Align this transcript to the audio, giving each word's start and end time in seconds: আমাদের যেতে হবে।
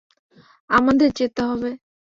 আমাদের 0.69 1.09
যেতে 1.19 1.41
হবে। 1.43 1.69